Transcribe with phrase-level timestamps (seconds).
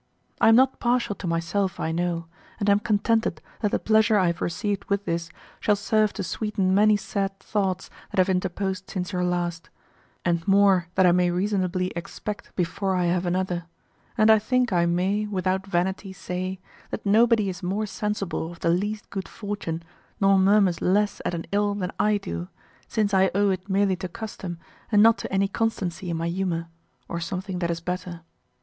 [0.41, 2.25] I am not partial to myself I know,
[2.59, 6.73] and am contented that the pleasure I have received with this, shall serve to sweeten
[6.73, 9.69] many sad thoughts that have interposed since your last,
[10.25, 13.65] and more that I may reasonably expect before I have another;
[14.17, 16.59] and I think I may (without vanity) say,
[16.89, 19.83] that nobody is more sensible of the least good fortune
[20.19, 22.47] nor murmurs less at an ill than I do,
[22.87, 24.57] since I owe it merely to custom
[24.91, 26.69] and not to any constancy in my humour,
[27.07, 28.21] or something that is better.